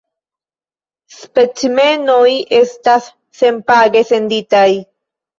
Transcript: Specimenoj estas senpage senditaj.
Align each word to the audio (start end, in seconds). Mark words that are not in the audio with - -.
Specimenoj 1.15 2.29
estas 2.59 3.09
senpage 3.41 4.01
senditaj. 4.13 4.63